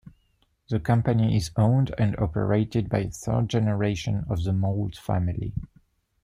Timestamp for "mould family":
4.51-5.53